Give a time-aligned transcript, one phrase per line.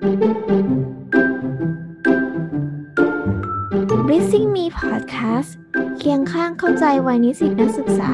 [0.00, 0.02] b
[4.10, 5.50] r i s i n g Me Podcast
[5.98, 8.12] เคียงข้างเข้าใจวัยนิสิตนักศึกษา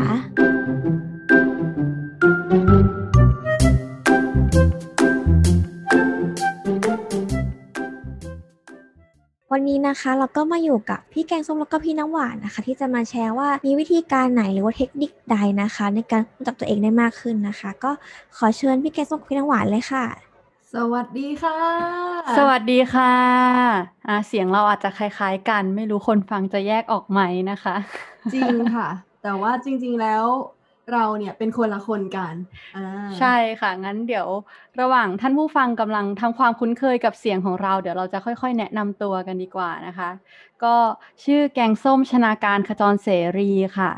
[9.52, 17.90] วันนี้นะคะเราก็มาอยู่กับพี่แกงส้มแล้วก็พี่น้ำหวานนะคะ ที่จะมาแชร์ว่ามีวิธีการไหนหรือว่าเทคนิคใดนะคะ ในการรู้จักตัวเองได้มากขึ้นนะคะ ก็
[18.36, 20.04] ขอเชิญพี่แกงส้มกับพี่น้ำหวานเลยค่ะ
[20.76, 21.58] สวัสดีค่ะ
[22.38, 23.14] สวัสดีค่ะ
[24.08, 27.76] อ่าเสียงเราอาจจะคล้ายๆกัน ไม่รู้คนฟังจะแยกออกไหมนะคะ
[28.34, 28.88] จริงค่ะ
[29.22, 30.24] แต่ว่าจริง ๆแล้ว
[30.92, 32.34] เราเนี่ยเป็นคนละคนกัน
[32.76, 32.86] อ่า
[33.18, 34.28] ใช่ค่ะ งั้นเดี๋ยว
[34.80, 40.10] ระหว่างท่านผู้ฟังกำลังทำความคุ้นเคยกับเสียงของเรา เดี๋ยวเราจะค่อยๆ แนะนำตัวกันดีกว่านะคะ
[40.64, 40.74] ก็
[41.24, 43.90] ชื่อแกงส้มชนาการขจรเสรีค่ะ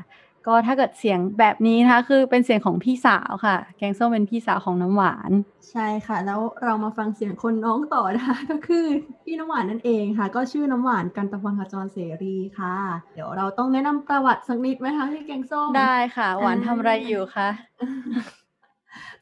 [0.46, 5.30] ก็ถ้าเกิดเสียงแบบนี้นะคะ คือเป็นเสียงของพี่สาวค่ะ แกงส้มเป็นพี่สาวของน้ำหวาน
[5.70, 8.86] ใช่ค่ะ แล้วเรามาฟังเสียงคนน้องต่อนะคะก็คือ
[9.24, 12.76] พี่น้ำหวานนั่นเองค่ะ ก็ชื่อน้ำหวานกันตะพรขจรเสรีค่ะ
[13.14, 17.48] เดี๋ยวเราต้องแนะนำประวัติสักนิดไหมคะพี่แกงส้มได้ค่ะ หวานทำอะไรอยู่คะ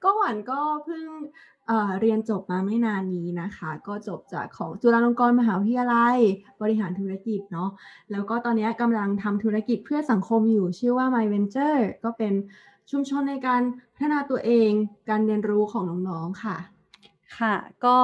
[0.03, 1.05] ก็หวานก็เพิ่ง
[2.01, 6.19] เรียนจบมาไม่นานนี้นะคะ ก็จบจากของจุฬาลงกรณ์มหาวิทยาลัย
[6.61, 7.71] บริหารธุรกิจเนาะ
[8.13, 12.33] แล้วก็ตอนนี้กำลังทำธุรกิจเพื่อสังคมอยู่ชื่อว่า My Venture ก็เป็น
[12.91, 13.63] ชุมชนในการ
[13.95, 14.71] พัฒนาตัวเอง
[15.09, 16.57] การเรียนรู้ของน้องๆค่ะ
[17.39, 17.97] ค่ะ ก็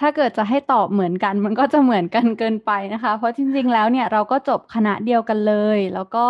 [0.00, 6.24] ถ้าเกิดจะให้ตอบเหมือนกัน มันก็จะเหมือนกันเกินไปนะคะ เพราะจริงๆแล้วเนี่ยเราก็จบคณะเดียวกันเลย แล้วก็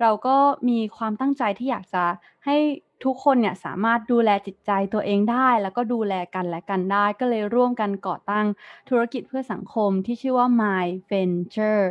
[0.00, 0.36] เราก็
[0.68, 2.04] มีความตั้งใจที่อยากจะ
[2.44, 2.56] ให้
[3.04, 8.46] ทุกคนเนี่ยสามารถดูแลจิตใจตัวเองได้ แล้วก็ดูแลกันและกันได้ ก็เลยร่วมกันก่อตั้ง
[8.88, 11.84] ธุรกิจเพื่อสังคมที่ชื่อว่า My Venture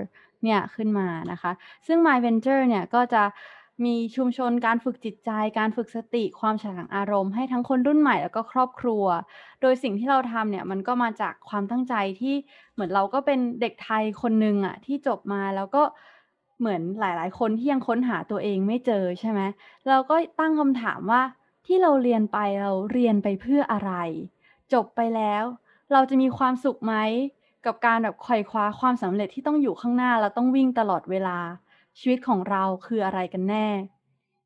[0.44, 1.52] เนี่ยขึ้นมานะคะ
[1.88, 3.24] ซึ่ง My Venture เนี่ยก็จะ
[3.86, 9.06] มีชุมชนการฝึกจิตใจ การฝึกสติ ความฉลาดอารมณ์ให้ทั้งคนรุ่นใหม่แล้วก็ครอบครัว
[9.62, 12.36] โดยสิ่งที่เราทำเนี่ยมันก็มาจากความตั้งใจที่
[12.74, 19.42] เหมือนเราก็เป็นเด็กไทยคนหนึ่งอะที่จบมาแล้วก็เเหมือนหลาย ๆ คนที่ยังค้นหาตัวเองไม่เจอใช่ไหม
[19.88, 21.22] เราก็ตั้งคำถามว่า
[21.66, 23.92] ที่เราเรียนไปเราเรียนไปเพื่ออะไร
[24.74, 25.44] จบไปแล้ว
[25.92, 26.96] เราจะมีความสุขไหม
[27.66, 31.38] กับการแบบไขว่คว้าความสำเร็จที่ต้องอยู่ข้างหน้าเราต้องวิ่งตลอดเวลา
[32.00, 33.68] ชีวิตของเราคืออะไรกันแน่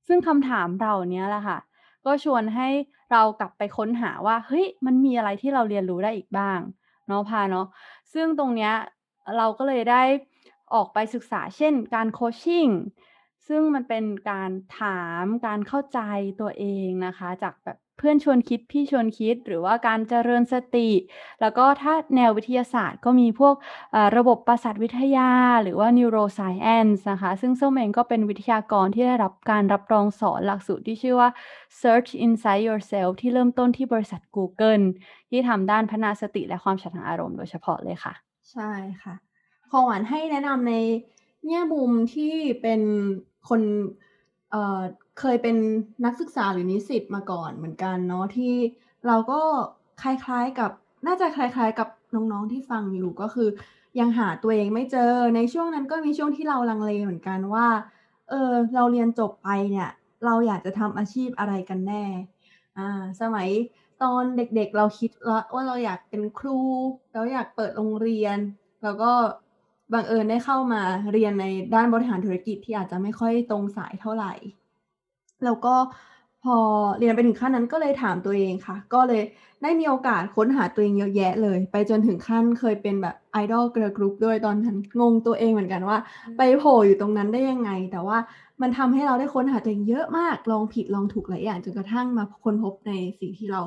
[0.08, 1.58] ซึ่งคำถามเราเนี้ยแหละค่ะ
[2.06, 2.68] ก็ชวนให้
[3.12, 6.60] เรากลับไปค้นหาว่าเฮ้ยมันมีอะไรที่เราเรียนรู้ได้อีกบ้าง
[7.08, 7.66] เนาะพาเนาะ
[8.14, 8.74] ซึ่งตรงเนี้ย
[9.38, 10.04] เราก็เลยได้
[10.74, 12.68] ออกไปศึกษาเช่น การโคชชิ่ง
[13.48, 16.00] ซึ่งมันเป็นการถามการเข้าใจ
[16.42, 20.90] ตัวเองนะคะ จากแบบเพื่อนชวนคิดพี่ชวนคิดหรือว่าการเจริญสติ
[21.42, 23.56] แล้วก็ถ้าแนววิทยาศาสตร์ก็มีพวก
[24.18, 25.30] ระบบประสาทวิทยา
[25.64, 31.30] หรือว่า neuroscience นะคะ ซึ่งส้มเองก็เป็นวิทยากรที่ได้รับการรับรองสอนหลักสูตรที่ชื่อว่า
[31.82, 34.84] Search Inside Yourself ที่เริ่มต้นที่บริษัท Google
[35.30, 38.14] ที่ทำด้านพัฒนาสติและความฉลาดอารมณ์โดยเฉพาะเลยค่ะ
[38.52, 38.72] ใช่
[39.04, 39.27] ค่ะ
[39.72, 40.74] ของหวานให้แนะนำใน
[41.48, 42.82] แง่มุมที่เป็น
[43.50, 43.62] คน
[44.52, 45.58] เเคยเป็น
[46.06, 48.54] นักศึกษาหรือนิสิตมาก่อนเหมือนกันเนาะที่
[49.08, 49.42] เราก็
[50.02, 50.72] คล้ายๆกับ
[51.08, 53.50] น่าจะคล้ายๆกับน้องๆที่ฟังอยู่ก็คือ
[54.00, 57.68] ยังหาตัวเองไม่เจอในช่วงนั้นก็มีช่วงที่เราลังเลเหมือนกันว่า
[58.30, 59.90] เออเราเรียนจบไปเนี่ย
[60.26, 62.06] เราอยากจะทำอาชีพอะไรกันแน่
[62.78, 63.48] อ่าสมัย
[64.02, 66.60] ตอนเด็กๆเราคิดวว่าเราอยากเป็นครู
[67.14, 68.38] เราอยากเปิดโรงเรียน
[68.84, 69.12] แล้วก็
[69.94, 70.82] บังเอิญได้เข้ามา
[71.12, 74.34] เรียนในด้านบริหารธุรกิจที่อาจจะไม่ค่อยตรงสายเท่าไหร่
[75.44, 75.76] แล้วก็
[76.44, 76.58] พอ
[77.00, 79.22] เรียนไปถึงขั้นนั้นก็เลยถามตัวเองค่ะ ก็เลย
[79.64, 85.98] ได้มีโอกาสค้นหาตัวเองเยอะแยะเลย ไปจนถึงขั้นเคยเป็นแบบไอดอลเกิร์ลกรุ๊ปด้วยตอนนั้นงงตัวเองเหมือนกันว่า
[86.38, 88.18] ไปโผล่อยู่ตรงนั้นได้ยังไง แต่ว่า
[88.62, 93.62] มันทำให้เราได้ค้นหาตัวเองเยอะมากลองผิดลองถูกหลายอย่างจนกระทั่งมาค้นพบในสิ่งที่เรา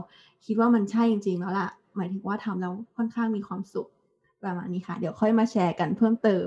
[0.44, 3.88] คิดว่ามันใช่จริงๆแล้วล่ะ หมายถึงว่าทำแล้วค่อนข้างมีความสุข
[4.45, 6.47] ประมาณนี้ค่ะ เดี๋ยวค่อยมาแชร์กันเพิ่มเติม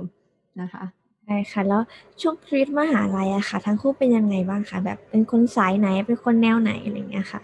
[0.62, 0.84] นะคะ
[1.28, 1.82] ได้ค่ะ แล้ว
[2.22, 7.42] ช่วงชีวิตมหาลัยอะค่ะ ทั้งคู่เป็นยังไงบ้างคะแบบเป็นคนสายไหนเป็นคนแนวไหนอะไรอย่างเงี้ยค่ะ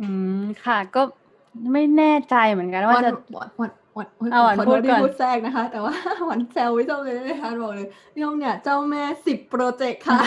[0.00, 0.08] อื
[0.40, 1.02] มค่ะ ก็
[1.72, 5.94] ไม่แน่ใจเหมือนกันว่าจะหวานหวานหวานหวานเอาหวานขอพูโทดษก่ที่อนพูดแทรกนะคะ แต่ว่า
[6.26, 10.20] หวานแซวไว้ชอบเลยนะคะบอกเลยพี่ยมเนี่ยเจ้าแม่สิบโปรเจกต์ค่ะ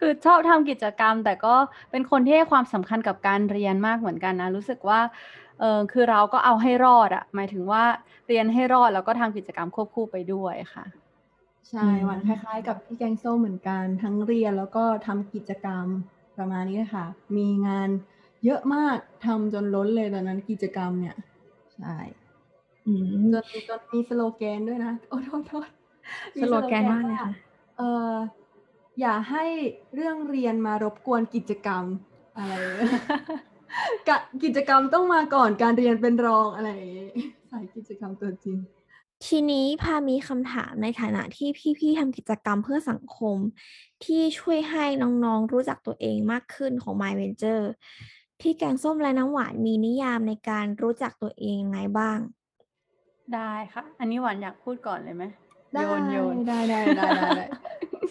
[0.00, 1.54] คือชอบทำกิจกรรม แต่ก็
[1.90, 5.00] เป็นคนที่ให้ความสำคัญกับการเรียนมากเหมือนกันนะ รู้สึกว่า
[5.60, 7.84] เออคือเราก็เอาให้รอดอะหมายถึงว่า
[8.26, 10.84] เรียนให้รอดแล้วก็ทำกิจกรรมควบคู่ไปด้วยค่ะ
[11.70, 15.86] ใช่อืมหวานคล้ายๆ กับพี่แกงส้มเหมือนกันทั้งเรียนแล้วก็ทำกิจกรรม
[16.36, 17.88] ประมาณนี้เลยค่ะ มีงาน
[18.44, 21.16] เยอะมากทำจนล้นเลยตอนนั้นกิจกรรมเนี่ย
[21.74, 21.96] ใช่
[22.86, 25.68] อืมจนจนมีสโลแกนด้วยนะโอ้โทษโทษ
[26.36, 27.32] มีสโลแกนว่าอะไรคะ
[27.76, 28.14] เออ
[29.00, 29.44] อย่าให้
[29.94, 31.84] เรื่องเรียนมารบกวนกิจกรรม
[32.36, 32.52] อะไร
[34.08, 37.08] กะกิจกรรมต้องมาก่อนการเรียนเป็นรองอะไรอย่างงี้
[37.50, 38.58] สายกิจกรรมตัวจริง
[39.26, 43.36] ทีนี้พามีคำถามในฐานะที่พี่ๆทำกิจกรรมเพื่อสังคม
[44.04, 47.64] ที่ช่วยให้น้องๆรู้จักตัวเองมากขึ้นของ My Venture
[48.40, 52.18] พี่แกงส้มและน้ำหวานมีนิยามในการรู้จักตัวเองยังไงบ้าง
[53.34, 55.24] ได้ค่ะ อันนี้หวานอยากพูดก่อนเลยไหม
[55.72, 57.46] ได้โยนโยนได้ได้ได้ได้ได้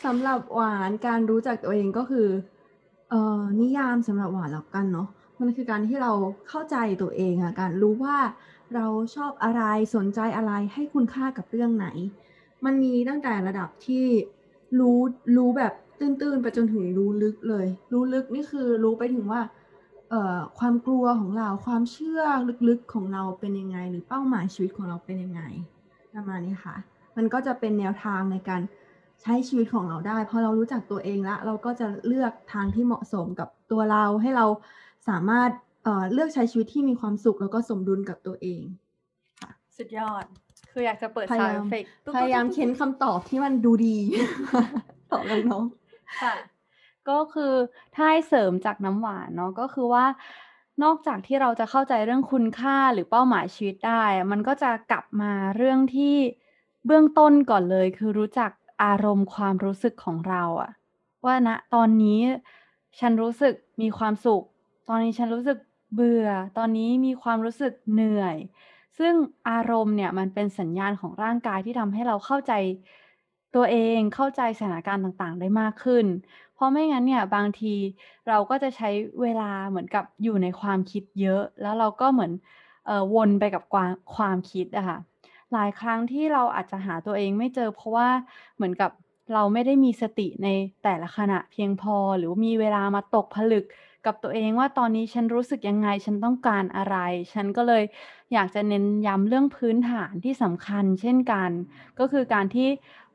[0.05, 2.27] สำหรับหวานการรู้จักตัวเองก็คือ
[3.09, 5.07] เอ่อนิยามสำหรับหวานแล้วกันเนาะ
[5.39, 6.11] มันคือการที่เรา
[6.49, 8.17] เข้าใจตัวเองอะการรู้ว่า
[8.75, 9.61] เราชอบอะไร
[9.95, 11.87] สนใจอะไรให้คุณค่ากับเรื่องไหน
[12.65, 14.05] มันมีตั้งแต่ระดับที่
[14.79, 14.99] รู้
[15.37, 19.41] รู้แบบตื้นๆไปจนถึงรู้ลึกเลย รู้ลึกนี่คือรู้ไปถึงว่า
[20.09, 22.21] เอ่อความกลัวของเราความเชื่อ
[22.69, 25.41] ลึกๆของเราเป็นยังไง หรือเป้าหมายชีวิตของเราเป็นยังไง
[26.13, 26.75] ประมาณนี้ค่ะ
[27.17, 28.61] มันก็จะเป็นแนวทางในการ
[29.21, 34.45] ใช้ชีวิตของเราได้พอเรารู้จักตัวเองแล้วเราก็จะเลือกทางที่เหมาะสมกับตัวเราให้เรา
[35.09, 35.49] สามารถ
[35.83, 38.61] เอ่อเลือกใช้ชีวิตที่มีความสุขแล้วก็สมดุลกับตัวเอง
[39.77, 40.23] สุดยอด
[40.71, 43.97] คืออยากจะเปิดพซาวยายามเอฟเฟกต์พยายามเค้นคำตอบที่มันดูดี
[45.11, 45.63] ตอบน้อง
[46.21, 46.33] ค่ะ
[47.09, 47.53] ก็คือ
[47.95, 50.05] ถ้าให้เสริมจากน้ำหวานเนาะก็คือว่า
[50.83, 56.15] นอกจากที่เราจะเข้าใจเรื่องคุณค่าหรือเป้าหมายชีวิตได้อะมันก็จะกลับมาเรื่องที่
[56.85, 58.51] เบื้องต้นก่อนเลย คือรู้จัก
[58.83, 60.71] อารมณ์ความรู้สึกของเราอะ
[61.25, 62.21] ว่าณตอนนี้
[62.99, 64.43] ฉันรู้สึกมีความสุข
[64.89, 65.57] ตอนนี้ฉันรู้สึก
[65.93, 66.27] เบื่อ
[66.57, 68.35] ตอนนี้มีความรู้สึกเหนื่อย
[68.99, 69.13] ซึ่ง
[69.49, 72.53] อารมณ์เนี่ยมันเป็นสัญญาณของร่างกายที่ทำให้เราเข้าใจ
[73.55, 76.05] ตัวเองเข้าใจสถานการณ์ต่างๆ ได้มากขึ้น
[76.53, 77.73] เพราะไม่งั้นเนี่ยบางที
[78.27, 78.89] เราก็จะใช้
[79.21, 82.31] เวลาเหมือนกับอยู่ในความคิดเยอะ แล้วเราก็เหมือน
[82.85, 84.97] เอ่อวนไปกับความความคิดอะค่ะ
[85.53, 88.09] หลายครั้งที่เราอาจจะหาตัวเองไม่เจอ เพราะว่า
[88.55, 88.91] เหมือนกับ
[89.33, 90.47] เราไม่ได้มีสติใน
[90.83, 93.65] แต่ละขณะเพียงพอ หรือว่ามีเวลามาตกผลึก
[94.05, 96.97] กับตัวเองว่าตอนนี้ฉันรู้สึกยังไง ฉันต้องการอะไร
[97.33, 97.83] ฉันก็เลย
[98.33, 101.51] อยากจะเน้นย้ำเรื่องพื้นฐานที่สำคัญ เช่นกัน
[101.99, 102.67] ก็คือการที่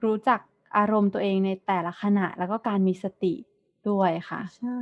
[0.04, 0.40] รู้จัก
[0.76, 3.34] อารมณ์ตัวเองในแต่ละขณะ แล้วก็การมีสติ
[3.88, 4.76] ด้วยค่ะ ใช่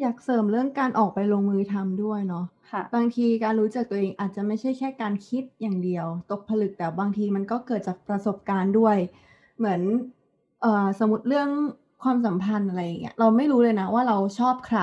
[0.00, 8.96] อยากเสริมเรื่องการออกไปลงมือทำด้วยเนาะค่ะ บางทีการรู้จักตัวเองอาจจะไม่ใช่แค่การคิดอย่างเดียว ตกผลึกแต่บางทีมันก็เกิดจากประสบการณ์ด้วย
[9.58, 9.80] เหมือน
[10.62, 11.48] เอ่อสมมติเรื่อง
[12.02, 14.80] ความสัมพันธ์อะไรอย่างเงี้ยเราไม่รู้เลยนะว่าเราชอบใคร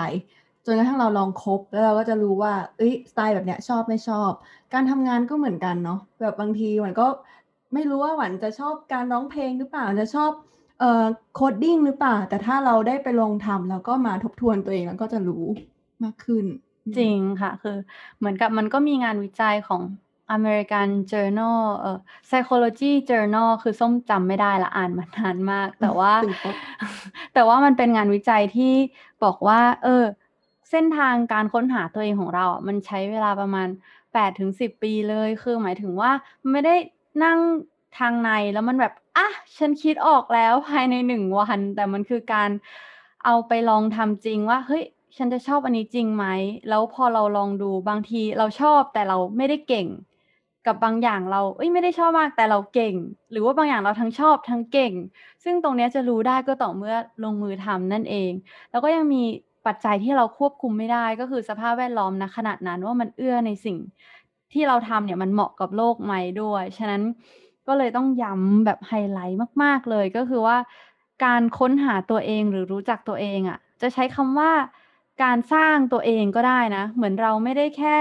[0.65, 4.31] จนกระทั่งเราลองคบแล้วเราก็จะรู้ว่าเอ้ยสไตล์แบบเนี้ยชอบไม่ชอบ
[4.73, 7.07] การทำงานก็เหมือนกันเนาะแบบบางทีหวันก็
[7.73, 10.31] ไม่รู้ว่าหวันจะชอบการร้องเพลงหรือเปล่าจะชอบ
[10.79, 15.45] เอ่อ coding หรือเปล่า แต่ถ้าเราได้ไปลองทำแล้วก็มาทบทวนตัวเองแล้วก็จะรู้
[16.03, 16.45] มากขึ้น
[16.85, 17.77] อืมจริงค่ะ คือ
[18.17, 19.81] เหมือนกับมันก็มีงานวิจัยของ
[20.35, 21.97] American Journal เอ่อ
[22.27, 26.55] Psychology Journal คือส้มจำไม่ได้ละอ่านมานานมาก แต่ว่าตื่นเต้น
[27.33, 28.73] แต่ว่ามันเป็นงานวิจัยที่
[29.23, 30.03] บอกว่า เออ
[30.69, 33.67] เส้นทางการค้นหาตัวเองของเราอะมันใช้เวลาประมาณ
[34.03, 36.11] 8ถึง10 ปีเลย คือหมายถึงว่า
[36.41, 36.75] มันไม่ได้
[37.23, 37.39] นั่ง
[37.99, 39.27] ทางในแล้วมันแบบ อะ
[39.57, 42.49] ฉันคิดออกแล้วภายในหนึ่งวัน แต่มันคือการ
[43.25, 44.83] เอาไปลองทำจริงว่าเฮ้ย
[45.17, 46.25] ฉันจะชอบอันนี้จริงไหม
[46.69, 49.87] แล้วพอเราลองดูบางทีเราชอบแต่เราไม่ได้เก่ง
[50.67, 52.95] กับบางอย่างเราเอ้ยไม่ได้ชอบมากแต่เราเก่ง
[53.31, 54.93] หรือว่าบางอย่างเราทั้งชอบทั้งเก่ง
[55.43, 58.31] ซึ่งตรงนี้จะรู้ได้ก็ต่อเมื่อลงมือทำนั่นเอง
[58.71, 59.23] แล้วก็ยังมี
[59.65, 63.77] ปัจจัยที่เราควบคุมไม่ได้ก็คือสภาพแวดล้อมณขณะนั้นว่ามันเอื้อในสิ่ง
[64.53, 67.01] ที่เราทำเนี่ยมันเหมาะกับโลกไหมด้วย ฉะนั้น
[67.67, 70.57] ก็เลยต้องย้ำแบบไฮไลท์มาก ๆ เลยก็คือว่า
[71.25, 74.51] การค้นหาตัวเองหรือรู้จักตัวเองอะจะใช้คำว่า
[75.23, 77.95] การสร้างตัวเองก็ได้นะ เหมือนเราไม่ได้แค่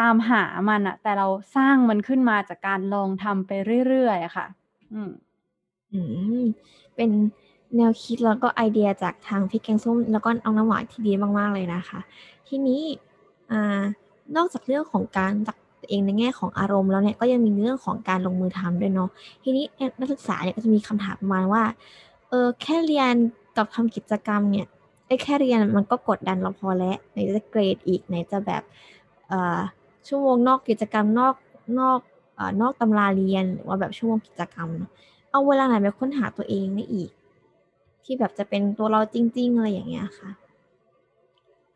[0.00, 3.50] ตามหามันอะแต่เราสร้างมันขึ้นมาจากการลองทำไป
[3.86, 4.46] เรื่อยๆอะค่ะ
[4.92, 5.10] อืม
[5.92, 6.00] อื
[6.42, 6.44] ม
[6.96, 7.10] เป็น
[7.76, 12.00] แนวคิดแล้วก็ไอเดียจากทางพี่แกงส้ม แล้วก็เอาน้ำหวานที่ดีมากๆเลยนะคะ
[12.48, 12.82] ทีนี้
[13.50, 13.82] อ่า
[14.36, 19.10] นอกจากเรื่องของการจัก ตัวเองในแง่ของอารมณ์แล้วเนี่ยก็ยังมีเรื่องของการลงมือทำด้วยเนาะ
[19.42, 19.64] ทีนี้
[20.00, 21.62] นักศึกษาเนี่ยก็จะมีคำถามประมาณว่า
[22.28, 23.14] เออแค่เรียน
[23.56, 24.66] กับทำกิจกรรมเนี่ย
[25.06, 28.62] ไอ้แค่เรียนมันก็กดดันเราพอแล้วไหนจะเกรดอีกไหนจะแบบ
[29.28, 29.58] เอ่อ
[30.08, 31.34] ชั่วโมงนอกกิจกรรมนอก
[31.80, 31.98] นอก
[32.34, 34.90] เอ่อนอกตำราเรียนหรือว่าแบบชั่วโมงกิจกรรมเนาะ
[35.30, 37.10] เอาเวลาไหนไปค้นหาตัวเองได้อีก
[38.04, 40.30] ที่แบบจะเป็นตัวเราจริง ๆ อะไรอย่างเงี้ยค่ะ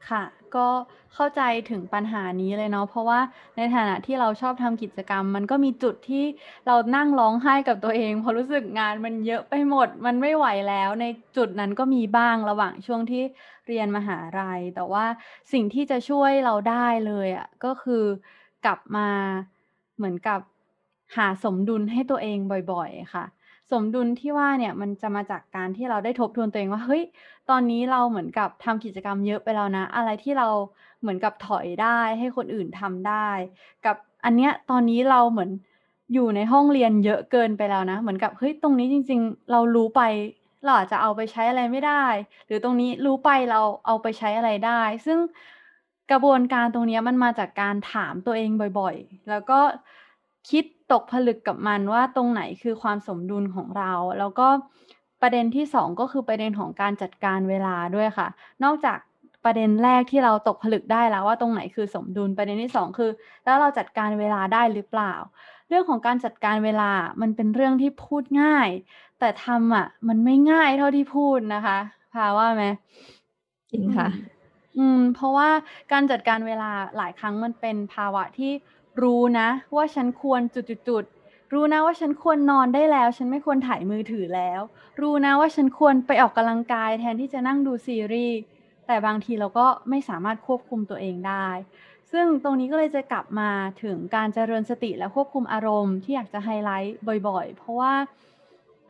[0.07, 0.25] ค่ะ
[0.57, 0.69] ก็
[1.14, 3.21] เข้าใจถึงปัญหานี้เลยเนาะ เพราะว่า
[3.57, 6.25] ในฐานะที่เราชอบทำกิจกรรม มันก็มีจุดที่
[6.67, 11.05] เรานั่งร้องไห้กับตัวเองเพราะรู้สึกงานมันเยอะไปหมด มันไม่ไหวแล้ว ใน
[11.37, 13.23] จุดนั้นก็มีบ้างระหว่างช่วงที่
[13.67, 15.05] เรียนมหาลัย แต่ว่า
[15.52, 18.05] สิ่งที่จะช่วยเราได้เลยอะก็คือ
[18.64, 19.09] กลับมา
[19.97, 20.40] เหมือนกับ
[21.17, 22.38] หาสมดุลให้ตัวเอง
[22.73, 23.25] บ่อย ๆ ค่ะ
[23.70, 27.02] สมดุลที่ว่าเนี่ยมันจะมาจากการที่เราได้ทบทวนตัวเองว่าเฮ้ย
[27.50, 30.48] ตอนนี้เราเหมือนกับทำกิจกรรมเยอะไปแล้วนะ อะไรที่เรา
[31.00, 33.28] เหมือนกับถอยได้ให้คนอื่นทำได้
[33.87, 35.50] กับอันเนี้ยตอนนี้เราเหมือน
[36.14, 40.02] อยู่ในห้องเรียนเยอะเกินไปแล้วนะ เหมือนกับเฮ้ยตรงนี้จริง ๆ เรารู้ไป
[40.64, 42.04] เราอาจจะเอาไปใช้อะไรไม่ได้
[42.46, 45.18] หรือตรงนี้รู้ไปเราเอาไปใช้อะไรได้ ซึ่ง
[46.10, 49.60] กระบวนการตรงนี้มันมาจากการถามตัวเองบ่อยๆ แล้วก็
[50.50, 54.49] คิดตกผลึกกับมันว่าตรงไหนคือความสมดุลของเรา แล้วก็
[55.23, 58.28] ประเด็นที่สองก็คือประเด็นของการจัดการเวลาด้วยค่ะ
[58.64, 58.99] นอกจาก
[59.45, 63.11] ประเด็นแรกที่เราตกผลึกได้แล้วว่าตรงไหนคือสมดุลประเด็นที่สองคือ
[63.45, 65.14] แล้วเราจัดการเวลาได้หรือเปล่า
[65.69, 66.90] เรื่องของการจัดการเวลา
[67.21, 68.69] มันเป็นเรื่องที่พูดง่าย
[69.19, 71.78] แต่ทำอะ มันไม่ง่ายเท่าที่พูดนะคะ
[72.14, 72.64] พาว่าไหม
[73.71, 74.09] จริงค่ะ
[74.78, 75.49] อืม เพราะว่า
[75.93, 78.52] การจัดการเวลาหลายครั้งมันเป็นภาวะที่
[79.02, 84.61] รู้นะว่าฉันควรจุดๆรู้นะว่าฉันควรนอนได้แล้ว ฉันไม่ควรถ่ายมือถือแล้ว
[85.00, 88.38] รู้นะว่าฉันควรไปออกกำลังกายแทนที่จะนั่งดูซีรีส์
[88.87, 91.49] แต่บางทีเราก็ไม่สามารถควบคุมตัวเองได้
[92.12, 93.50] ซึ่งตรงนี้ก็เลยจะกลับมา
[93.83, 96.97] ถึงการเจริญสติและควบคุมอารมณ์ที่อยากจะไฮไลท์
[97.28, 97.95] บ่อย ๆ เพราะว่า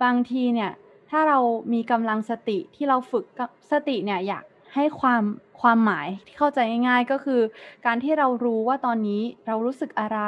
[0.03, 0.71] บางทีเนี่ย
[1.11, 1.39] ถ้าเรา
[1.73, 3.25] มีกำลังสติที่เราฝึก
[3.71, 4.45] สติเนี่ยอยาก
[4.79, 5.23] ให้ความ
[5.61, 6.59] ความหมายที่เข้าใจ
[6.89, 7.41] ง่ายๆก็คือ
[7.87, 10.21] การที่เรารู้ว่าตอนนี้เรารู้สึกอะไร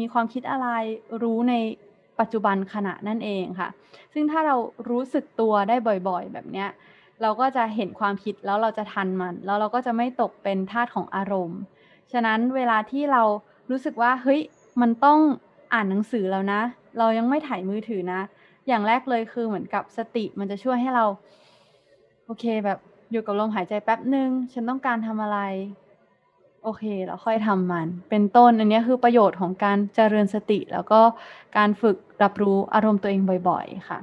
[0.00, 0.68] มีความคิดอะไร
[1.22, 1.54] รู้ใน
[2.20, 3.68] ปัจจุบันขณะนั่นเองค่ะ
[4.12, 4.56] ซึ่งถ้าเรา
[4.90, 5.76] รู้สึกตัวได้
[6.08, 6.68] บ่อยๆ แบบเนี้ย
[7.22, 11.60] เราก็จะเห็นความคิดแล้วเราจะทันมัน แล้วเราก็จะไม่ตกเป็นทาสของอารมณ์
[12.12, 13.22] ฉะนั้นเวลาที่เรา
[13.70, 14.40] รู้สึกว่าเฮ้ย
[14.80, 15.18] มันต้อง
[15.72, 16.60] อ่านหนังสือแล้วนะ
[16.98, 18.20] เรายังไม่ถ่ายมือถือนะ
[18.68, 21.04] อย่างแรกเลยคือเหมือนกับสติมันจะช่วยให้เรา
[22.26, 22.78] โอเคแบบ
[23.10, 25.38] อยู่กับลมหายใจแป๊บหนึ่งฉันต้องการทำอะไร
[26.62, 31.00] โอเคแล้วค่อยทำมัน เป็นต้นอันนี้คือประโยชน์ของการเจริญสติ แล้วก็
[31.56, 33.98] การฝึกรับรู้อารมณ์ตัวเองบ่อย ๆ ค่ะ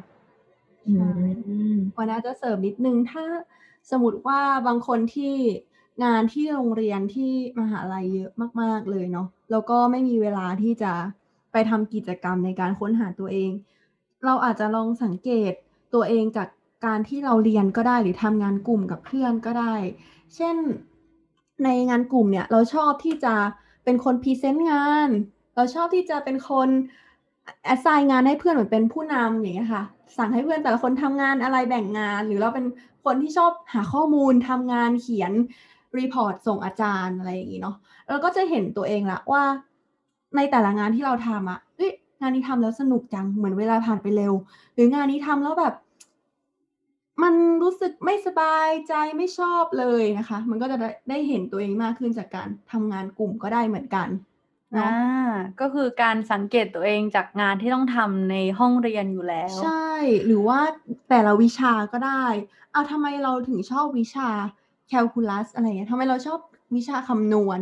[1.97, 3.25] วันนี้จะเสริมนิดนึงถ้า
[3.91, 5.35] สมมติว่าบางคนที่
[6.03, 8.31] งานที่โรงเรียนที่มหาลัยเยอะ
[8.61, 10.93] มาก ๆ เลยเนาะแล้วก็ไม่มีเวลาที่จะ
[11.51, 13.51] ไปทำกิจกรรมในการค้นหาตัวเอง
[14.25, 15.53] เราอาจจะลองสังเกต
[15.93, 16.47] ตัวเองจาก
[16.85, 19.75] การที่เราเรียนก็ได้หรือทำงานกลุ่มกับเพื่อนก็ได้
[20.35, 20.55] เช่น
[21.63, 23.35] ในงานกลุ่มเนี่ยเราชอบที่จะ
[23.83, 25.09] เป็นคน present งาน
[25.55, 26.69] เราชอบที่จะเป็นคน
[27.65, 29.83] assign งานให้เพื่อนเหมือนเป็นผู้นำอย่างเงี้ยค่ะ
[30.17, 32.65] สั่งให้เพื่อนแต่ละคนทำงานอะไรแบ่งงาน หรือเราเป็น
[33.05, 35.31] คนที่ชอบหาข้อมูลทำงานเขียน
[35.97, 37.75] report ส่งอาจารย์อะไรอย่างงี้เนาะ
[38.09, 39.43] เราก็จะเห็นตัวเองละว่า
[40.35, 41.91] ในแต่ละงานที่เราทำอะเอ้ย
[42.21, 44.33] งานนี้ทำแล้วสนุกจังเหมือนเวลาผ่านไปเร็ว
[44.73, 45.73] หรืองานนี้ทำแล้วแบบ
[47.23, 54.07] มันรู้สึกไม่สบายใจไม่ชอบเลยนะคะ มันก็จะได้ได้เห็นตัวเองมากขึ้นจากการทำงานกลุ่มก็ได้เหมือนกัน
[54.73, 59.91] เนาะอ่าก็คือการสังเกตตัวเองจากงานที่ต้องทำในห้องเรียนอยู่แล้ว ใช่
[60.25, 60.59] หรือว่า
[61.09, 62.25] แต่ละวิชาก็ได้
[62.71, 64.29] เอาทำไมเราถึงชอบวิชา
[64.87, 66.39] แคลคูลัสอะไรเงี้ยทำไมเราชอบ
[66.75, 67.59] วิชาคำนวณ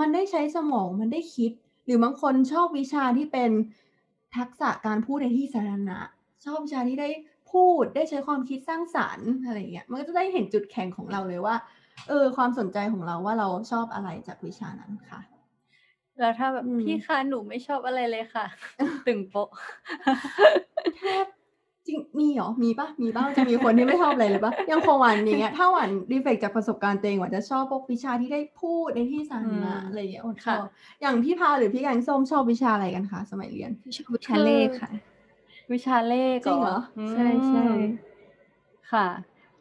[0.00, 1.52] มันได้ใช้สมองมันได้คิด
[1.84, 3.50] หรือบางคนชอบวิชาที่เป็น
[4.36, 5.98] ทักษะการพูดในที่สาธารณะ
[6.44, 7.08] ชอบวิชาที่ได้
[7.52, 11.56] พูดได้ใช้ความคิดสร้างสรรค์อะไรเงี้ยมันก็จะได้เห็นจุดแข็งของเราเลยว่า
[12.08, 15.20] เออความสนใจของเราว่าเราชอบอะไรจากวิชานั้นค่ะ
[16.18, 18.46] แล้วถ้าแบบอืมพี่คะหนูไม่ชอบอะไรเลยค่ะ
[19.06, 19.48] ตึงโป๊ะ
[20.96, 21.26] แทบ
[21.86, 30.66] จริงมีเหรอ มีปะมีบ้างจะมีคนที่ไม่ชอบอะไรเลยปะอยังคงหวันอย่างเงี้ยถ้าหวันรีเฟกจากประสบการณ์ตัวเองหวันจะชอบพวกวิชาที่ได้พูดในที่สาธารณะอืมอะไรอย่างเงี้ยหวันชค่ะอบ
[31.00, 34.90] อย่างพี่พาหรือพี่แกงส้มชอบวิชาอะไรกันคะสมัยเรียนชอบวิชาเลขค่ะ
[35.72, 36.78] วิชาเลขจริงเหรอ
[37.10, 37.82] ใช่ใช่อืม
[38.92, 39.08] ค่ะ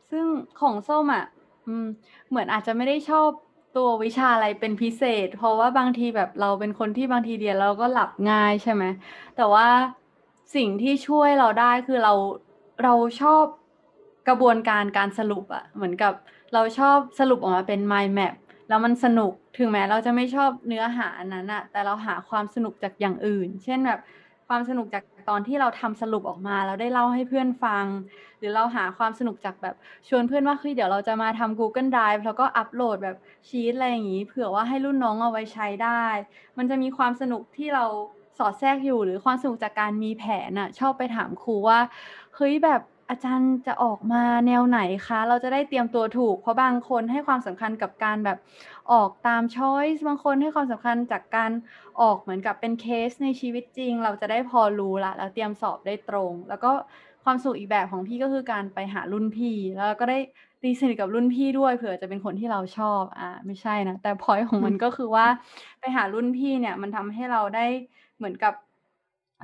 [0.10, 0.26] ซึ่ง
[0.60, 1.26] ของส้มอะ
[1.68, 1.88] อืม
[2.30, 3.30] เหมือนอาจจะไม่ได้ชอบ
[3.78, 8.84] ตัววิชาอะไรเป็นพิเศษ เพราะว่าบางทีแบบเราเป็นคนที่บางทีเรียนเราก็หลับง่ายใช่ไหม
[9.38, 9.68] แต่ว่า
[10.56, 12.14] สิ่งที่ช่วยเราได้คือเรา
[12.84, 13.44] เราชอบ
[14.28, 16.14] กระบวนการการสรุปอะเหมือนกับ
[16.54, 18.34] เราชอบสรุปออกมาเป็น mind map
[18.70, 24.00] แล้วมันสนุกถึงแม้เราจะไม่ชอบเนื้อหาอันนั้นอะแต่เราหาความสนุกจากอย่างอื่น เช่นแบบ
[24.50, 27.86] ความสนุกจากตอนที่เราทำสรุปออกมาแล้วได้เล่าให้เพื่อนฟัง
[28.40, 29.76] หรือเราหาความสนุกจากแบบ
[30.08, 36.04] ชวนเพื่อนว่าคือเดี๋ยวเราจะมาทำ Google Drive แล้วก็อัปโหลดแบบชีตอะไรอย่างนี้ เผื่อว่าให้รุ่นน้องเอาไว้ใช้ได้
[36.58, 37.86] มันจะมีความสนุกที่เรา
[38.38, 41.80] สอดแทรกอยู่ หรือความสนุกจากการมีแผนน่ะชอบไปถามครูว่า
[42.36, 48.38] เฮ้ยแบบ อาจารย์จะออกมาแนวไหนคะ เราจะได้เตรียมตัวถูก เพราะบางคนให้ความสำคัญกับการแบบ
[48.92, 51.52] ออกตามช้อยส์บางคนให้ความสำคัญจากการ
[52.02, 56.72] ออกเหมือนกับเป็นเคสในชีวิตจริง เราจะได้พอรู้ละแล้วเตรียมสอบได้ตรง แล้วก็
[57.24, 60.18] ความสุขอีกแบบของพี่ก็คือการไปหารุ่นพี่ แล้วก็ได้
[60.62, 65.28] ตีสนิทกับรุ่นพี่ด้วยเผื่อจะเป็นคนที่เราชอบอ่าไม่ใช่นะแต่พอยของมันก็คือว่า
[65.80, 67.66] ไปหารุ่นพี่เนี่ยมันทำให้เราได้
[68.18, 68.54] เหมือนกับ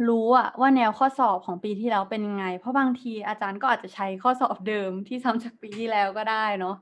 [0.08, 6.75] รู้อะว่าแนวข้อสอบของปีที่แล้วเป็นยังไง เพราะบางทีอาจารย์ก็อาจจะใช้ข้อสอบเดิมที่ซ้ำจากปีที่แล้วก็ได้เนาะ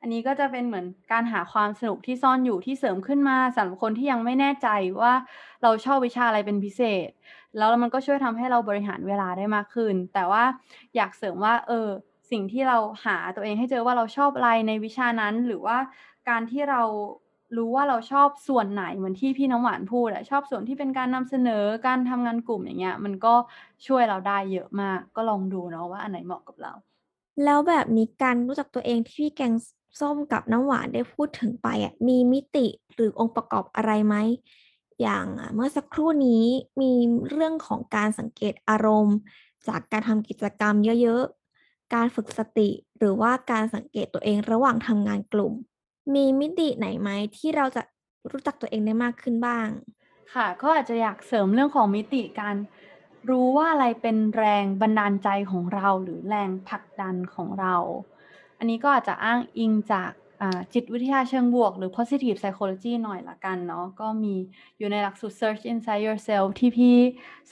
[0.00, 4.68] อันนี้ก็จะเป็นเหมือนการหาความสนุกที่ซ่อนอยู่ที่เสริมขึ้นมาสำหรับคนที่ยังไม่แน่ใจ
[5.00, 5.12] ว่า
[5.62, 7.08] เราชอบวิชาอะไรเป็นพิเศษ
[7.56, 10.44] แล้วมันก็ช่วยทำให้เราบริหารเวลาได้มากขึ้น แต่ว่า
[10.96, 11.88] อยากเสริมว่าเออ
[12.30, 15.78] สิ่งที่เราหาตัวเองให้เจอว่าเราชอบอะไรในวิชานั้น หรือว่า
[16.28, 16.82] การที่เรา
[17.56, 23.34] รู้ว่าเราชอบส่วนไหนเหมือนที่พี่น้ำหวานพูดอะชอบส่วนที่เป็นการนำเสนอการทำงานกลุ่มอย่างเงี้ย มันก็
[23.86, 26.72] ช่วยเราได้เยอะมาก ก็ลองดูเนาะว่าอันไหนเหมาะกับเรา
[27.44, 29.52] แล้วแบบนี้การรู้จักตัวเองที่พี่แกง
[30.00, 34.16] ส้มกับน้ำหวานได้พูดถึงไปอะมีมิติหรือองค์ประกอบอะไรไหม
[35.02, 36.44] อย่างเมื่อสักครู่นี้
[36.80, 36.92] มี
[37.30, 39.16] เรื่องของการสังเกตอารมณ์
[39.68, 45.54] จากการทำกิจกรรมเยอะๆ การฝึกสติ หรือว่าการสังเกตตัวเองระหว่างทำงานกลุ่ม
[46.14, 47.82] มีมิติไหนไหมที่เราจะ
[48.30, 49.68] รู้จักตัวเองได้มากขึ้นบ้าง
[50.34, 52.56] ค่ะ ก็อาจจะอยากเสริมเรื่องของมิติการ
[53.30, 57.76] รู้ว่าอะไรเป็นแรงบันดาลใจของเราหรือแรงผลักดันของเรา
[58.58, 60.10] อันนี้ก็อาจจะอ้างอิงจาก
[60.74, 64.34] จิตวิทยาเชิงบวก หรือ positive psychology หน่อยละกันเนาะก็มี
[64.78, 66.96] อยู่ในหลักสูตร search inside yourself ที่พี่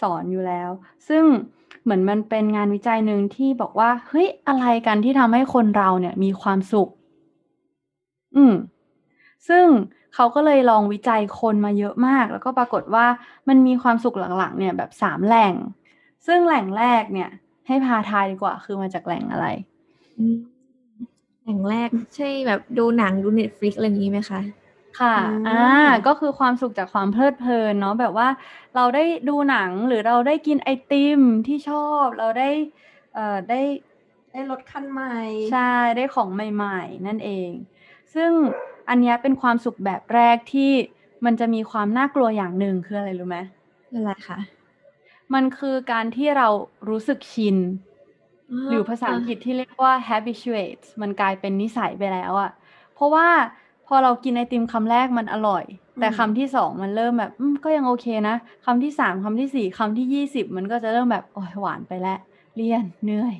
[0.00, 0.70] สอนอยู่แล้ว
[1.08, 1.24] ซึ่ง
[1.82, 6.88] เหมือนมันเป็นงานวิจัยหนึ่งที่บอกว่าเฮ้ยอะไรกันที่ทำให้คนเราเนี่ยมีความสุข
[8.36, 8.54] อืม
[9.48, 9.66] ซึ่ง
[10.14, 13.06] เขาก็เลยลองวิจัยคนมาเยอะมาก แล้วก็ปรากฏว่า
[13.48, 15.54] มันมีความสุขหลักๆเนี่ยแบบสามแหล่ง
[16.26, 17.30] ซึ่งแหล่งแรกเนี่ย
[17.66, 19.46] ให้พาทายดีกว่าคือมาจากแหล่งอะไร
[21.42, 24.40] แหล่งแรกใช่แบบดูหนังดู Netflix อะไรอย่างนี้ไหมคะ
[25.00, 25.62] ค่ะอืมอ่า
[26.06, 28.28] ก็คือความสุขจากความเพลิดเพลินเนาะแบบว่า
[28.76, 32.50] เราได้ดูหนังหรือเราได้กินไอติมที่ชอบ เราได้
[33.14, 33.60] เอ่อ ได้
[34.32, 35.14] ได้รถคันใหม่
[35.52, 37.50] ใช่ ได้ของใหม่ ๆ นั่นเอง
[38.14, 38.30] ซึ่ง
[38.88, 40.72] อันเนี้ยเป็นความสุขแบบแรกที่
[41.24, 43.38] มันจะมีความน่ากลัวอย่างหนึ่งคืออะไรรู้ไหม
[43.88, 44.38] คืออะไรคะ
[45.34, 46.48] มันคือการที่เรา
[46.88, 47.56] รู้สึกชิน
[48.68, 52.50] หรือภาษาอังกฤษที่เรียกว่า habituate มันกลายเป็นนิสัยไปแล้วอะ
[52.94, 53.28] เพราะว่า
[53.86, 55.64] พอเรากินไอติมคำแรกมันอร่อย
[55.98, 62.18] แต่อืมคำที่สองมันเริ่มแบบอืมก็ยังโอเคนะคำที่สามคำที่สี่คำที่ยี่สิบมันก็จะเริ่มแบบโอ้ยหวานไปแล้ว
[62.54, 63.34] เลี่ยนเหนื่อย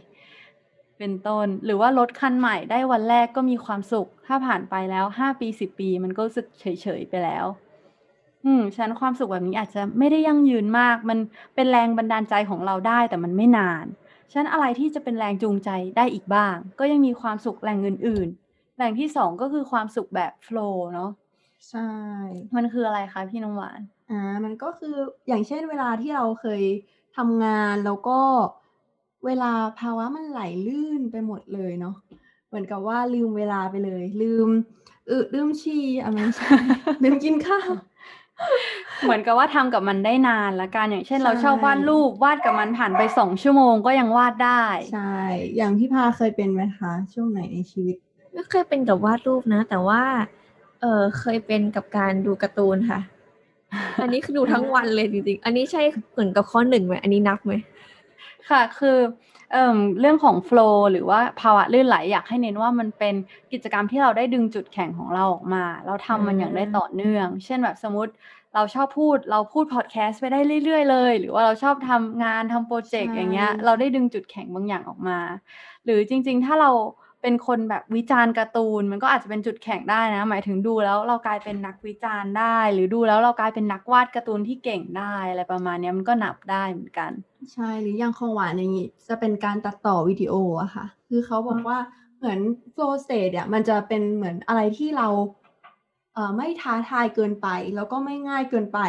[0.99, 7.47] เป็นต้น หรือว่ารถคันใหม่ได้วันแรกก็มีความสุข ถ้าผ่านไปแล้วห้าปีสิบปี มันก็รู้สึกเฉยๆไปแล้ว
[8.45, 11.19] อืมฉะนันความสุขแบบนี้อาจจะไม่ได้ยั่งยืนมาก มัน
[11.55, 13.85] เป็นแรงบันดาลใจของเราได้แต่มันไม่นาน
[14.31, 21.11] ฉะนันอะไรที่จะเป็นแรงจูงใจได้อีกบ้าง ก็ยังมีความสุขแหล่งอื่นๆแหล่งที่สองก็คือความสุขแบบโฟล์เนาะ
[21.69, 21.89] ใช่
[22.57, 23.81] มันคืออะไรคะพี่น้ำหวาน
[24.11, 24.97] อ่ามันก็คือ
[25.29, 26.63] อย่างเช่นเวลาที่เราเคย
[27.17, 28.19] ทำงานแล้วก็
[29.27, 31.97] เวลาภาวะมันไหลลื่นไปหมดเลยเนาะ
[32.49, 34.49] เหมือนกับว่าลืมเวลาไปเลย ลืม
[35.11, 36.49] อึลืมฉี่อะไม่ใช่
[37.03, 37.71] ลืมกินข้าว
[39.05, 45.17] เหมือนกับว่าทำกับมันได้นานละกันอย่างเช่นใช่เราชอบวาดรูปวาดกับมันผ่านไปสองชั่วโมงก็ยังวาดได้ใช่
[45.57, 47.97] อย่างพี่พาเคยเป็นไหมคะ ช่วงไหนในชีวิต
[48.33, 50.03] ไม่เคยเป็นกับวาดรูปนะ แต่ว่า
[50.81, 53.01] เออเคยเป็นกับการดูการ์ตูนค่ะ
[54.03, 57.53] อันนี้คือดูทั้งวันเลยจริงๆ อันนี้ใช่เหมือนกับข้อหนึ่งไหมอันนี้นับไหม
[58.51, 58.99] ค่ะ คือ
[59.53, 63.15] เอ่มเรื่องของโฟล์หรือว่าภาวะลื่นไหลอยากให้เน้นว่ามันเป็น
[63.53, 68.13] กิจกรรมที่เราได้ดึงจุดแข็งของเราออกมา เราทำมันอย่างได้ต่อเนื่อง เช่นแบบสมมติ
[68.55, 75.19] เราชอบพูดเราพูดพอดแคสต์ไปได้เรื่อยๆเลย หรือว่าเราชอบทำงานทำโปรเจกต์ใช่อย่างเงี้ย เราได้ดึงจุดแข็งบางอย่างออกมา
[75.85, 76.71] หรือจริง ๆ ถ้าเรา
[77.23, 87.11] เป็นคนแบบวิจารณ์การ์ตูน มันก็อาจจะเป็นจุดแข็งได้นะ หมายถึงดูแล้วเรากลายเป็นนักวิจารณ์ได้ หรือดูแล้วเรากลายเป็นนักวาดการ์ตูนที่เก่งได้อะไรประมาณนี้มันก็นับได้เหมือนกัน
[87.53, 91.79] ใช่หรืออย่างของหวานอย่างนี้ จะเป็นการตัดต่อวิดีโออะค่ะ คือเขาบอกว่า
[92.19, 92.41] เหมือน
[92.75, 95.09] flow state เนี่ยมันจะเป็นเหมือนอะไรที่เรา
[96.15, 98.81] เอ่อไม่ท้าทายเกินไป แล้วก็ไม่ง่ายเกินไป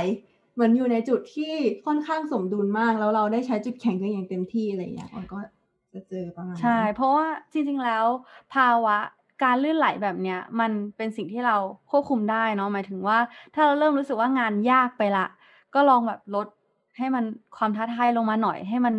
[0.53, 1.53] เหมือนอยู่ในจุดที่
[1.85, 5.39] ค่อนข้างสมดุลมาก แล้วเราได้ใช้จุดแข็งตัวเอย่างเต็มที่อะไรอย่างเงี้ยก็
[5.93, 8.05] จะเจอประมาณนั้นใช่ เพราะว่าจริงๆแล้ว
[8.53, 8.97] ภาวะ
[9.43, 11.57] การลื่นไหลแบบเนี้ยมันเป็นสิ่งที่เรา
[11.91, 13.17] ควบคุมได้เนาะหมายถึงว่า
[13.53, 15.27] ถ้าเราเริ่มรู้สึกว่างานยากไปละ
[15.73, 16.47] ก็ลองแบบลด
[16.97, 17.23] ให้มัน
[17.57, 18.93] ความท้าทายลงมาหน่อยให้มัน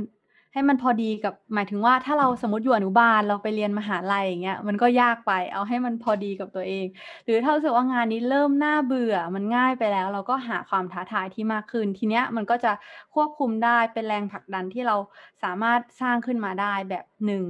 [0.52, 6.86] ให้มันพอดีกับหมายถึงว่าถ้าเราสมมติอยู่อนุบาลเราไปเรียนมหาลัยอย่างเงี้ยมันก็ยากไปเอาให้มันพอดีกับตัวเอง
[7.24, 12.72] หรือถ้ารู้สึกว่างานนี้เริ่มน่าเบื่อมันง่ายไปแล้ว เราก็หาความท้าทายที่มากขึ้น ทีเนี้ยมันก็จะ
[13.14, 14.96] ควบคุมได้เป็นแรงผลักดันที่เรา
[15.42, 17.44] สามารถสร้างขึ้นมาได้แบบหนึ่ง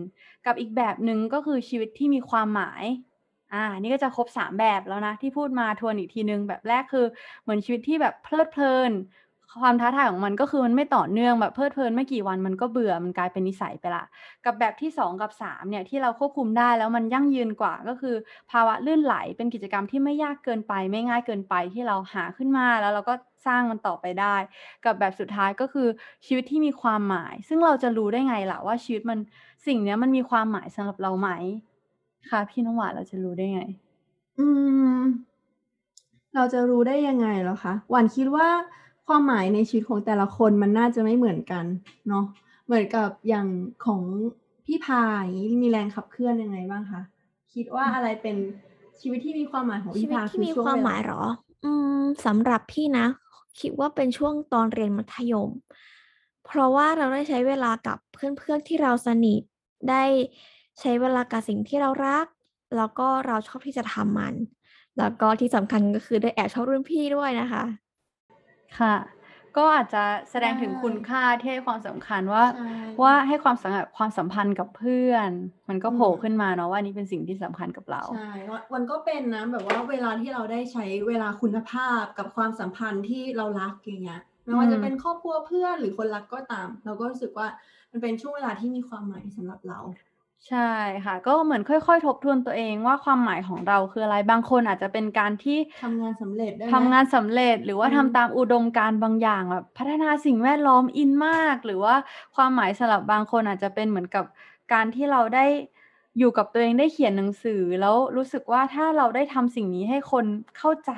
[0.46, 2.84] กับอีกแบบหนึ่งก็คือชีวิตที่มีความหมาย
[3.54, 7.06] อ่า นี่ก็จะครบสามแบบแล้วนะ ที่พูดมาทวนอีกทีนึง แบบแรกคือ
[7.42, 8.92] เหมือนชีวิตที่แบบเพลิดเพลิน
[9.62, 14.04] ความท้าทายของมันก็คือมันไม่ต่อเนื่องแบบเพลิดเพลินไม่กี่วันมันก็เบื่อมันกลายเป็นนิสัยไปละ
[14.44, 18.14] กับแบบที่ 2 กับ 3เนี่ยที่เราควบคุมได้แล้วมันยั่งยืนกว่าก็คือ
[18.50, 23.14] ภาวะลื่นไหลเป็นกิจกรรมที่ไม่ยากเกินไป ไม่ง่ายเกินไปที่เราหาขึ้นมาแล้วเราก็
[23.46, 24.36] สร้างมันต่อไปได้
[24.84, 25.88] กับแบบสุดท้ายก็คือ
[26.26, 29.18] ชีวิตที่มีความหมาย ซึ่งเราจะรู้ได้ไงล่ะว่าชีวิตมัน
[29.66, 31.28] สิ่งเนี้ยมันมีความหมายสำหรับเราไหม
[32.30, 33.60] คะพี่น้ำหวานเราจะรู้ได้ไง
[34.38, 34.46] อื
[35.00, 35.04] ม
[36.34, 38.48] เราจะรู้ได้ยังไงเหรอคะหวานคิดว่า
[39.10, 41.64] ความหมายในชีวิตของแต่ละคนมันน่าจะไม่เหมือนกัน
[42.08, 42.24] เนาะ
[42.66, 43.46] เหมือนกับอย่าง
[43.84, 44.02] ของ
[44.66, 47.02] พี่พาอย่างนี้มีแรงขับเคลื่อนยังไงบ้างคะ
[47.54, 48.36] คิดว่าอะไรเป็น
[49.00, 51.22] ชีวิตที่มีความหมายของชีพี่วิตพาที่มีช่ความเวลหมายเหรอ
[51.64, 53.06] อืมสำหรับพี่นะ
[53.60, 55.50] คิดว่าเป็นช่วงตอนเรียนมัธยม
[56.44, 59.42] เพราะว่าเราได้ใช้เวลากับเพื่อนๆที่เราสนิท
[59.90, 60.04] ได้
[60.80, 62.26] ใช้เวลากับสิ่งที่เรารัก
[62.76, 64.34] แล้วก็เราชอบที่จะทำมัน
[64.98, 67.64] แล้วก็ที่สำคัญก็คือได้แอบชอบรุ่นพี่ด้วยนะคะ
[68.78, 68.96] ค่ะ
[69.56, 72.60] ก็อาจจะแสดงถึงใช่คุณค่าที่ให้ความสำคัญว่าใช่
[73.02, 75.30] ว่าให้ความสำคัญความสัมพันธ์กับเพื่อน
[75.68, 87.46] มันก็อืมโผล่ขึ้นมาเนาะว่าอันนี้เป็นสิ่งที่สำคัญกับเราใช่วันวันก็เป็นนะแบบว่าเวลาที่เราได้ใช้เวลาคุณภาพกับความสัมพันธ์ที่เรารักอย่างเงี้ยไม่ว่าอืมจะเป็นครอบครัวเพื่อนหรือคนรักก็ตาม เราก็รู้สึกว่า
[87.90, 89.78] มันเป็นช่วงเวลาที่มีความหมายสำหรับเรา
[90.48, 90.58] ใช่
[91.04, 101.94] ค่ะ ก็เหมือนค่อย ๆ ทบทวนตัวเองว่าความหมายของเราคืออะไร บางคนอาจจะเป็นการที่ทำงานสำเร็จได้ไหมทำงานสำเร็จหรือว่าอืมทำตามอุดมการณ์บางอย่างแบบพัฒนาสิ่งแวดล้อมอินมาก หรือว่า
[102.36, 104.24] ความหมายสำหรับบางคนอาจจะเป็นเหมือนกับ
[104.72, 105.46] การที่เราได้
[106.18, 110.26] อยู่กับตัวเองได้เขียนหนังสือ แล้วรู้สึกว่าถ้าเราได้ทำสิ่งนี้ให้คน
[110.58, 110.92] เข้าใจ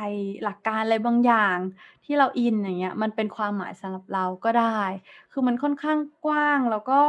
[0.45, 1.57] หลักการอะไรบางอย่าง
[2.05, 4.81] ที่เราอินอย่างเงี้ยมันเป็นความหมายสำหรับเราก็ได้
[5.33, 7.01] คือมันค่อนข้างกว้างแล้วก็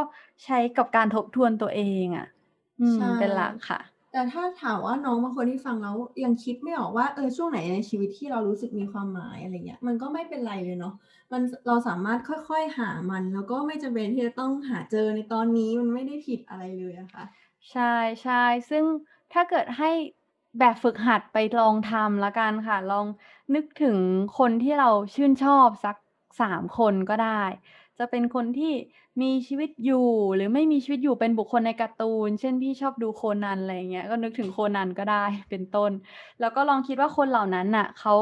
[0.44, 2.26] ใช้กับการทบทวนตัวเองอะ
[2.80, 3.80] อืมใช่เป็นหลักค่ะ
[4.12, 10.94] แต่ถ้าถามว่าน้องบางคนที่ฟังแล้วยังคิดไม่ออกว่าเออช่วงไหนในชีวิตที่เรารู้สึกมีความหมายอะไรเงี้ยมันก็ไม่เป็นไรเลยเนาะ
[11.32, 17.24] มันเราสามารถค่อยๆหามัน แล้วก็ไม่จำเป็นที่จะต้องหาเจอในตอนนี้มันไม่ได้ผิดอะไรเลยอะค่ะ
[17.72, 17.82] ใช่
[18.22, 18.34] ใช่
[18.70, 18.84] ซึ่ง
[19.32, 19.90] ถ้าเกิดให้
[20.58, 23.06] แบบฝึกหัดไปลองทำละกันค่ะ ลอง
[23.54, 23.98] นึกถึง
[24.38, 25.96] คนที่เราชื่นชอบสัก
[26.40, 27.42] สามคนก็ได้
[27.98, 28.72] จะเป็นคนที่
[29.22, 35.90] มีชีวิตอยู่ หรือไม่มีชีวิตอยู่เป็นบุคคลในการ์ตูน เช่น พี่ชอบดูโคนัน อะไรอย่างเงี้ย ก็นึกถึงโคนันก็ได้ เป็นต้น
[36.40, 38.14] แล้วก็ลองคิดว่าคนเหล่านั้นน่ะ เขา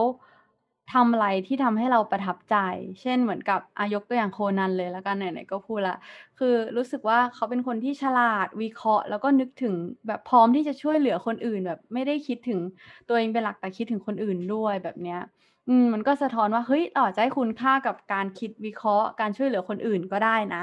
[0.90, 2.56] ทำอะไรที่ทำให้เราประทับใจ
[3.00, 5.96] เช่นเหมือนกับอายกตัวอย่างโคนันเลยแล้วกันไหนๆก็พูดละ
[6.38, 9.74] คือรู้สึกว่าเขาเป็นคนที่ฉลาดวิเคราะห์ แล้วก็นึกถึง
[10.06, 12.60] แบบพร้อมที่จะช่วยเหลือคนอื่นแบบ ไม่ได้คิดถึง
[13.08, 15.20] ตัวเองเป็นหลักแต่คิดถึงคนอื่นด้วยแบบเนี้ย
[15.68, 20.62] อืมมันก็สะท้อนว่าเฮ้ยเราอาจคุณค่ากับการคิดวิเคราะห์ การช่วยเหลือคนอื่นก็ได้นะ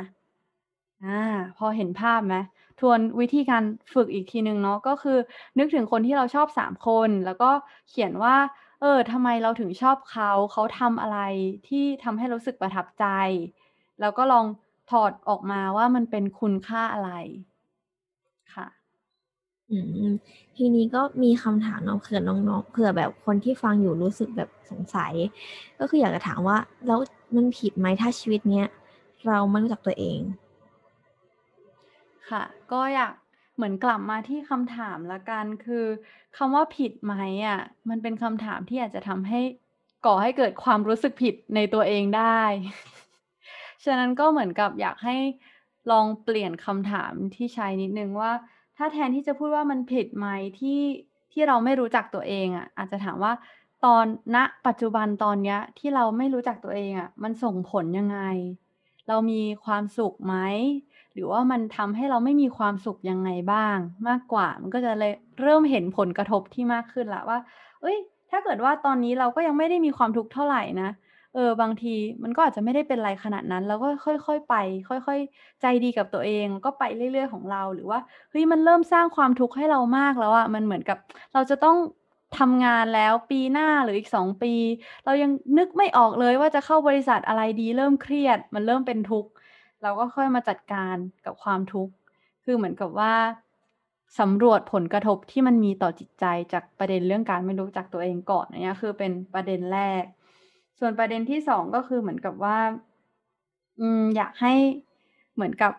[1.05, 1.21] อ่า
[1.57, 2.35] พอเห็นภาพไหม
[2.79, 5.17] ทวนวิธีการฝึกอีกทีนึงเนาะก็คือ
[5.57, 7.51] นึกถึงคนที่เราชอบสามคน แล้วก็
[7.89, 8.35] เขียนว่า
[8.81, 11.19] เออทำไมเราถึงชอบเขา เขาทำอะไร
[11.67, 13.05] ที่ทำให้รู้สึกประทับใจ
[13.99, 14.45] แล้วก็ลอง
[14.91, 17.11] ถอดออกมาว่ามันเป็นคุณค่าอะไร
[18.53, 18.67] ค่ะ
[19.71, 19.77] อื
[20.09, 20.11] ม
[20.57, 25.13] ทีนี้ก็มีคำถามเนาะเผื่อน้องๆเผื่อแบบคนที่ฟังอยู่รู้สึกแบบสงสัย
[25.79, 26.99] ก็คืออยากจะถามว่า แล้ว
[27.35, 28.67] มันผิดไหมถ้าชีวิตเนี้ย
[29.27, 30.19] เราไม่รู้จักตัวเอง
[32.29, 33.13] ค่ะ ก็อยาก
[33.59, 35.85] เหมือนกลับมาที่คำถามละกัน คือ
[36.37, 37.13] คำว่าผิดไหม
[37.47, 39.39] อะ มันเป็นคำถามที่อาจจะทำให้
[40.05, 42.41] ก่อให้เกิดความรู้สึกผิดในตัวเองได้
[43.83, 45.15] ฉะนั้นก็เหมือนกับอยากให้
[45.91, 48.31] ลองเปลี่ยนคำถามที่ใช้นิดนึงว่า
[48.77, 50.27] ถ้าแทนที่จะพูดว่ามันผิดไหม
[50.59, 50.79] ที่
[51.31, 53.33] ที่เราไม่รู้จักตัวเองอะ อาจจะถามว่า
[53.85, 58.19] ตอนณปัจจุบันตอนเนี้ยที่เราไม่รู้จักตัวเองอะ มันส่งผลยังไง
[59.07, 60.35] เรามีความสุขไหม
[61.13, 67.39] หรือว่ามันทำให้เราไม่มีความสุขยังไงบ้าง มากกว่า มันก็จะเลยเริ่มเห็นผลกระทบที่มากขึ้นละว่า
[67.81, 67.97] เอ้ย
[68.31, 70.89] ถ้าเกิดว่าตอนนี้เราก็ยังไม่ได้มีความทุกข์เท่าไหร่นะ
[71.35, 74.55] เออ บางทีมันก็อาจจะไม่ได้เป็นไรขนาดนั้น เราก็ค่อยๆไป
[74.89, 80.97] ค่อยๆ ใจดีกับตัวเอง ก็ไปเรื่อยๆของเรา หรือว่า เฮ้ย มันเริ่มสร้างความทุกข์ให้เรามากแล้วอะมันเหมือนกับ
[81.33, 81.77] เราจะต้อง
[82.39, 84.53] ทำงานแล้วปีหน้าหรืออีก2ปี
[85.05, 89.29] เรายังนึกไม่ออกเลยว่าจะเข้าบริษัทอะไรดี เริ่มเครียด มันเริ่มเป็นทุกข์
[89.81, 91.93] เราก็ค่อยมาจัดการกับความทุกข์
[92.43, 93.13] คือเหมือนกับว่า
[94.19, 100.03] สำรวจผลกระทบที่มันมีต่อจิตใจจากประเด็นเรื่องการไม่รู้จักตัวเองก่อนเนี้ยคือเป็นประเด็นแรก
[100.79, 102.59] ส่วนประเด็นที่2ก็คือเหมือนกับว่า
[103.79, 104.53] อืมอยากให้
[105.35, 105.73] เหมือนกับ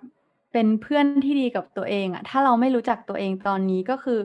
[0.53, 4.19] เป็นเพื่อนที่ดีกับตัวเองอะถ้าเราไม่รู้จักตัวเองตอนนี้ก็คือ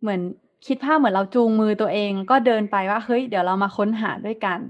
[0.00, 0.20] เหมือน
[0.66, 4.60] คิดภาพเหมือนเราจูงมือตัวเอง ก็เดินไปว่าเฮ้ยเดี๋ยวเรามาค้นหาด้วยกัน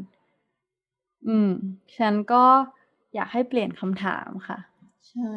[1.27, 1.49] อืม
[1.97, 2.45] ฉันก็
[3.14, 4.59] อยากให้เปลี่ยนคำถามค่ะ
[5.09, 5.31] ใช่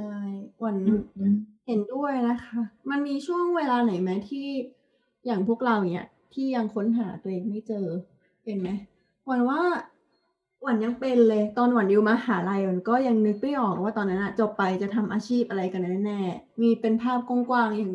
[0.59, 1.35] หวันอืม
[1.67, 4.47] เห็นด้วยนะคะ มันมีช่วงเวลาไหนไหมที่
[5.25, 7.85] อย่างพวกเราเนี่ยที่ยังค้นหาตัวเองไม่เจอ
[8.43, 8.69] เป็นไหม
[9.25, 9.61] หวันว่า
[10.61, 17.91] หวันวันยังเป็นเลย ตอนหวันอยู่มหาลัยหวันก็ยังนึกไม่ออกว่าตอนนั้นอะจบไปจะทำอาชีพอะไรกันแน่ๆมีเป็นภาพกว้างๆอย่าง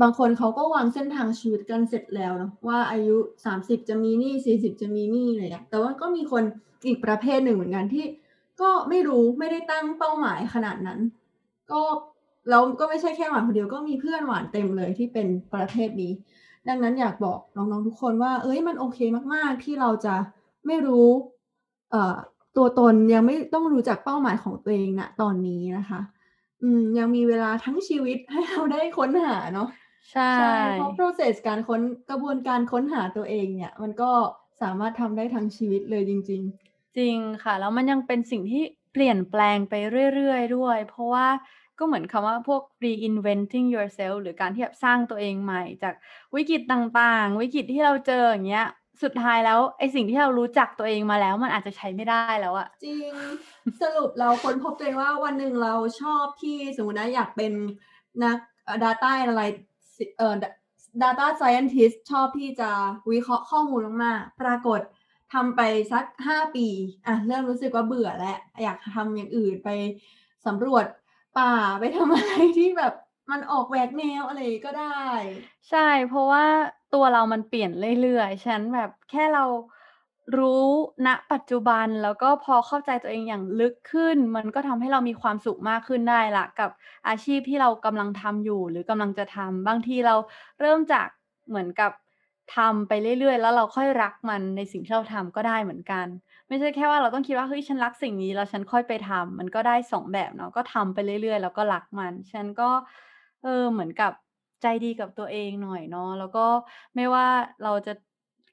[0.00, 6.42] บางคนเขาก็วางเส้นทางชีวิตกันเสร็จแล้วเนาะว่าอายุสามสิบจะมีหนี้สี่สิบจะมีหนี้อะไรอย่างเงี้ยแต่ว่าก็มีคน
[6.86, 8.04] อีกประเภทหนึ่งเหมือนกันที่
[8.60, 11.00] ก็ไม่รู้ไม่ได้ตั้งเป้าหมายขนาดนั้น
[11.72, 11.82] ก็
[12.50, 16.12] แล้วก็ไม่ใช่แค่หวานคนเดียวก็มีเพื่อนหวานเต็มเลยที่เป็นประเภทนี้
[16.68, 18.98] ดังนั้นอยากบอกน้องๆทุกคนว่า เอ้ยมันโอเค
[19.34, 20.14] มากๆ ที่เราจะ
[20.66, 21.08] ไม่รู้
[21.90, 22.16] เอ่อ
[22.56, 26.00] ตัวตนยังไม่ต้องรู้จักเป้าหมายของตัวเองณตอนนี้นะคะ
[26.62, 29.68] อืมยังมีเวลาทั้งชีวิตให้เราได้ค้นหาเนาะ
[30.12, 34.10] ใช่ใช่เพราะ process การค้นกระบวนการค้นหาตัวเองเนี่ย มันก็
[34.62, 36.42] สามารถทำได้ทั้งชีวิตเลยจริง
[36.98, 39.74] จริงค่ะ แล้วมันยังเป็นสิ่งที่เปลี่ยนแปลงไป
[40.14, 41.26] เรื่อย ๆ ด้วย เพราะว่า
[41.78, 45.94] ก็เหมือนคำว่าพวก reinventing yourself หรือการที่แบบสร้างตัวเองใหม่จาก
[46.34, 48.66] วิกฤตต่างๆ วิกฤตที่เราเจออย่างเงี้ย
[49.02, 53.12] สุดท้ายแล้วไอ้สิ่งที่เรารู้จักตัวเองมาแล้ว มันอาจจะใช้ไม่ได้แล้วอะจริง
[53.82, 57.52] สรุปเราค้นพบตัวเองว่าวันหนึ่งเราชอบที่สมมตินะอยากเป็น
[58.24, 59.56] นักเอ่อ data analyst
[60.18, 60.34] เอ่อ
[61.02, 62.70] data scientist ชอบที่จะ
[63.12, 64.80] วิเคราะห์ข้อมูลมากๆปรากฏ
[65.32, 65.60] ทำไป
[65.92, 66.66] สักห้าปี
[67.06, 69.68] อะเริ่มรู้สึกว่าเบื่อแล้วอยากทำอย่างอื่นไป
[70.46, 70.86] สำรวจ
[71.38, 72.92] ป่าไปทำอะไรที่แบบ
[73.30, 75.04] มันออกแหวกแนวอะไรก็ได้
[75.70, 76.44] ใช่เพราะว่า
[76.94, 79.44] ตัวเรามันเปลี่ยนเรื่อยๆ ฉันแบบแค่เรา
[80.38, 80.66] รู้
[81.06, 86.70] ณปัจจุบันแล้วก็พอเข้าใจตัวเองอย่างลึกขึ้น มันก็ทำให้เรามีความสุขมากขึ้นได้ละกับ
[87.08, 90.14] อาชีพที่เรากำลังทำอยู่หรือกำลังจะทำบางทีเรา
[90.60, 91.08] เริ่มจาก
[91.48, 91.92] เหมือนกับ
[92.56, 96.06] ทำไปเรื่อยๆ แล้วเราค่อยรักมันในสิ่งที่เราทำก็ได้เหมือนกัน
[96.48, 102.70] ไม่ใช่แค่ว่าเราต้องคิดว่าเฮ้ยฉันรักสิ่งนี้แล้วฉันค่อยไปทำมันก็ได้สองแบบเนาะก็ทำไปเรื่อยๆ แล้วก็รักมัน ฉันก็
[103.42, 104.12] เออเหมือนกับ
[104.62, 106.46] ใจดีกับตัวเองหน่อยเนาะแล้วก็
[106.94, 107.26] ไม่ว่า
[107.64, 107.92] เราจะ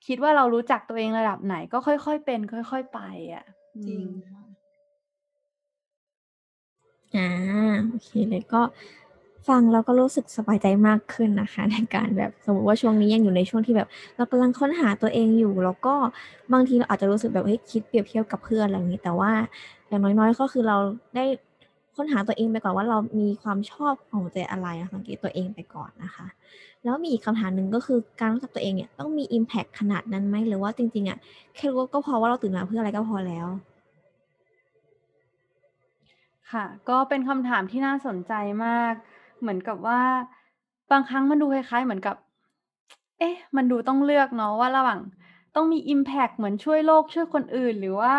[0.08, 2.99] คิดว่าเรารู้จักตัวเองระดับไหน ก็ค่อยๆเป็น ค่อย ๆ ไป
[3.34, 4.43] อะอืจริงม
[7.13, 7.27] ค่า
[7.89, 8.62] โอเคเลยก็
[9.47, 15.95] ฟังแล้วก็รู้สึกสบายใจมากขึ้นนะคะ ในการแบบสมมติว่าช่วงนี้ยังอยู่ในช่วงที่แบบ เรากำลังค้นหาตัวเองอยู่ แล้วก็
[16.53, 19.32] บางทีเราอาจจะรู้สึกแบบเฮ้ยคิดเปรียบเทียบกับเพื่อนอะไรอย่างงี้ แต่ว่า
[19.88, 20.77] อย่างน้อยๆก็คือเรา
[21.15, 21.25] ได้
[21.95, 26.27] ค้นหาตัวเองไปก่อนว่าเรามีความชอบของใจอะไรอะสังเกตตัวเองไปก่อนนะคะ
[26.84, 31.17] แล้วมีอีกคำถามหนึ่งก็คือการรู้จักตัวเองเนี่ยต้องมีอิมแพกขนาดนั้นไหมหรือว่าจริงๆอะ
[31.56, 33.47] แค่รู้ก็พอว่าเราตื่นมาเพื่ออะไรก็พอแล้ว
[36.51, 38.34] ค่ะ ก็เป็นคำถามที่น่าสนใจ
[38.65, 38.93] มาก
[39.43, 40.01] เหมือนกับว่า
[40.91, 42.15] บางครั้งมันดูคล้าย ๆ เหมือนกับ
[43.19, 44.99] เอ๊ะ มันดูต้องเลือกเนาะว่าระหว่าง
[45.56, 48.13] ต้องมีอิมแพกเหมือนช่วยโลกช่วยคนอื่น หรือว่า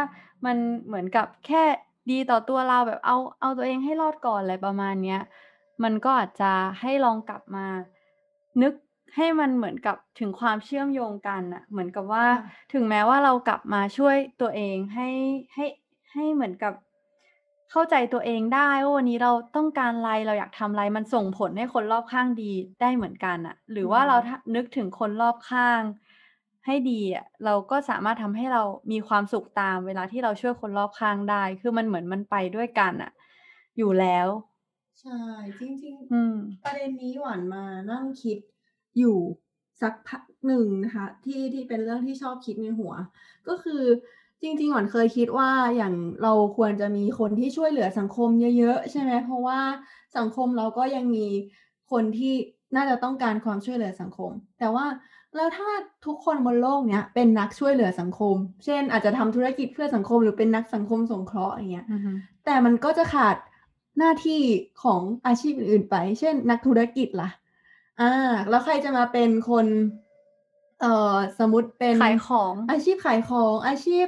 [0.44, 0.56] มัน
[0.86, 1.64] เหมือนกับแค่
[2.10, 5.20] ดีต่อตัวเราแบบเอาเอาตัวเองให้รอดก่อนอะไรประมาณเนี้ย
[5.82, 7.66] มันก็อาจจะให้ลองกลับมา
[8.62, 8.74] นึก
[9.16, 15.08] ให้มันเหมือนกับถึงความเชื่อมโยงกันน่ะเหมือนกับว่าค่ะถึงแม้ว่าเรากลับมาช่วยตัวเองให้
[15.54, 15.66] ให้
[16.12, 16.72] ให้เหมือนกับ
[17.70, 25.80] เข้าใจตัวเองได้ว่าวันนี้เราต้องการไรเราอยากทำไร มันส่งผลให้คนรอบข้างดีได้เหมือนกันน่ะหรือว่าอืมเราทนึกถึงคนรอบข้าง
[26.66, 33.10] ให้ดีอะเราก็สามารถทำให้เรามีความสุขตามเวลาที่เราช่วยคนรอบข้างได้ คือมันเหมือนมันไปด้วยกันน่ะ
[33.78, 34.28] อยู่แล้ว
[35.00, 35.18] ใช่
[35.60, 38.38] จริง อืม ๆ ประเด็นนี้หวานมานั่งคิด
[38.98, 39.18] อยู่
[39.80, 42.94] สักพักหนึ่งนะคะ ที่ที่เป็นเรื่องที่ชอบคิดในหัว
[43.48, 43.82] ก็คือ
[44.44, 48.28] จริงๆหวานเคยคิดว่าอย่างเราควรจะมีคนที่ช่วยเหลือสังคม
[48.58, 49.60] เยอะๆ ใช่ไหมเพราะว่า
[50.16, 51.26] สังคมเราก็ยังมี
[51.90, 52.34] คนที่
[52.76, 54.86] น่าจะต้องการความช่วยเหลือสังคม แต่ว่า
[55.36, 55.68] แล้วถ้า
[56.06, 62.10] ทุกคนบนโลกเนี้ยเป็นนักช่วยเหลือสังคม เช่น อาจจะทำธุรกิจเพื่อสังคมหรือเป็นนักสังคมสงเคราะห์อย่างเงี้ยอือฮึ
[62.44, 63.36] แต่มันก็จะขาด
[63.98, 64.42] หน้าที่
[64.82, 67.30] ของอาชีพอื่นๆไป เช่น นักธุรกิจล่ะ
[68.00, 68.12] อา
[68.50, 69.66] แล้วใครจะมาเป็นคน
[70.80, 74.06] เอ่อสมมุติเป็นขายของอาชีพขายของอาชีพ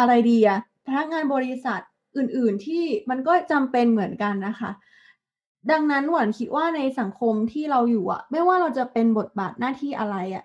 [0.00, 1.80] อะไรดีอะพนักงานบริษัท
[2.16, 4.70] อื่น ๆ ที่มันก็จำเป็นเหมือนกันนะคะ
[5.70, 10.44] ดังนั้นหวานคิดว่าในสังคมที่เราอยู่อะไม่ว่าเราจะเป็นบทบาทหน้าที่อะไรอะ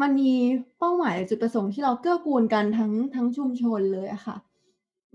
[0.00, 0.32] มันมี
[0.78, 4.36] เป้าหมายจุดประสงค์ที่เราเกื้อกูลกันทั้งทั้งชุมชนเลยอะค่ะ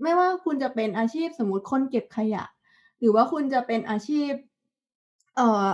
[0.02, 2.44] ไม่ว่าคุณจะเป็นอาชีพสมมติคนเก็บขยะ
[2.98, 4.30] หรือว่าคุณจะเป็นอาชีพ
[5.36, 5.68] เอ่อ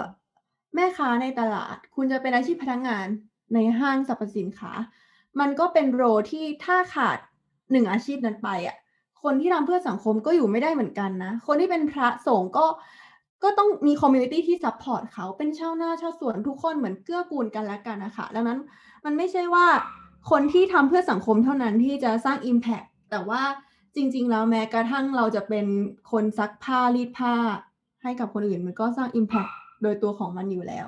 [0.74, 3.06] แม่ค้าในตลาด คุณจะเป็นอาชีพพนักงาน
[3.54, 4.72] ในห้างสรรพสินค้า
[5.40, 7.18] มันก็เป็น role ที่ถ้าขาด
[7.72, 8.76] 1อาชีพนั้นไปอะ
[9.22, 12.66] คนที่ทำเพื่อสังคมก็อยู่ไม่ได้เหมือนกันนะ คนที่เป็นพระสงฆ์ก็
[13.42, 18.59] ก็ต้องมีคอมมิวนิตี้ที่ซัปพอร์ตเขาเป็นชาวนาชาวสวนทุกคนเหมือนเกื้อกูลกันและกันนะคะดังนั้น
[19.04, 19.66] มันไม่ใช่ว่า
[20.30, 23.42] คนที่ทำเพื่อสังคมเท่านั้นที่จะสร้างอิมแพกแต่ว่า
[23.94, 25.66] จริง ๆ แล้วแม้กระทั่งเราจะเป็น
[26.12, 27.35] คนซักผ้ารีดผ้า
[28.02, 29.46] ให้กับคนอื่นมันก็สร้างอิมแพก
[29.83, 30.87] โดยตัวของมันอยู่แล้ว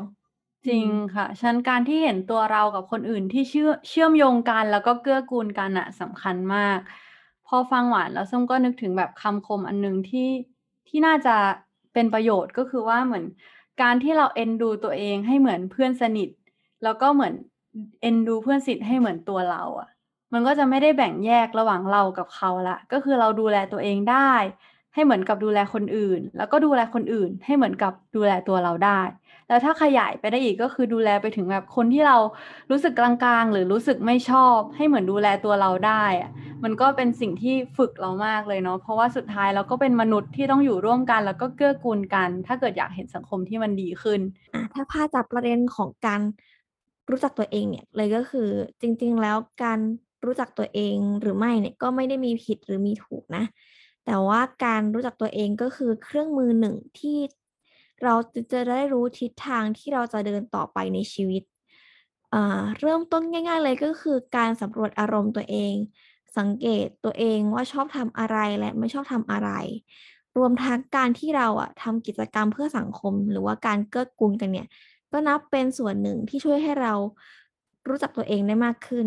[0.66, 6.78] จริงค่ะ ฉะนั้นการที่เห็นตัวเรากับคนอื่นที่เชื่อเชื่อมโยงกันแล้วก็เกื้อกูลกันน่ะสำคัญมาก
[7.46, 10.28] พอฟังหวานแล้วส้มก็นึกถึงแบบคำคมอันหนึ่งที่
[10.88, 11.36] ที่น่าจะ
[11.92, 13.24] เป็นประโยชน์ก็คือว่าเหมือน
[13.82, 16.28] การที่เราเอ็นดูตัวเองให้เหมือนเพื่อนสนิท
[16.84, 17.34] แล้วก็เหมือน
[18.02, 19.88] เอ็นดูเพื่อนสนิทให้เหมือนตัวเราอะ
[20.32, 24.32] มันก็จะไม่ได้แบ่งแยกระหว่างเรากับเขาละก็คือเราดูแลตัวเองได้
[24.94, 29.00] ให้เหมือนกับดูแลคนอื่น แล้วก็ดูแลคนอื่น ให้เหมือนกับดูแลตัวเราได้
[29.48, 32.16] แล้วถ้าขยายไปได้อีกก็คือดูแลไปถึงแบบคนที่เรา
[32.70, 36.30] รู้สึกกลางๆ หรือรู้สึกไม่ชอบ ให้เหมือนดูแลตัวเราได้อะ
[36.64, 44.20] มันก็เป็นสิ่งที่ฝึกเรามากเลยเนาะเพราะว่าสุดท้ายเราก็เป็นมนุษย์ที่ต้องอยู่ร่วมกัน แล้วก็เกื้อกูลกัน ถ้าเกิดอยากเห็นสังคมที่มันดีขึ้น
[44.54, 46.20] อะถ้าพาจากประเด็นของการ
[47.10, 48.48] รู้จักตัวเองเนี่ยเลยก็คือ
[48.80, 49.78] จริง ๆ แล้วการ
[50.24, 53.44] รู้จักตัวเองหรือไม่เนี่ยก็ไม่ได้มีผิดหรือมีถูกนะ
[54.06, 57.18] แต่ว่าการรู้จักตัวเองก็คือเครื่องมือหนึ่งที่
[58.04, 58.14] เรา
[58.52, 61.42] จะได้รู้ทิศทางที่เราจะเดินต่อไปในชีวิต
[62.80, 65.74] เริ่มต้นง่าย ๆ เลยก็คือการสำรวจอารมณ์ตัวเอง
[66.38, 69.50] สังเกตตัวเองว่าชอบทำอะไรและไม่ชอบทำอะไร
[70.36, 74.68] รวมทั้งการที่เราอะทำกิจกรรมเพื่อสังคม หรือว่าการเกื้อกูลกันเนี่ย
[75.12, 76.94] ก็นับเป็นส่วนหนึ่งที่ช่วยให้เรา
[77.88, 79.06] รู้จักตัวเองได้มากขึ้น